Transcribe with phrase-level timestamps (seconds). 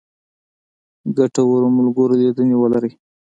[1.17, 2.91] ګټورو ملګرو لیدنې ولرئ.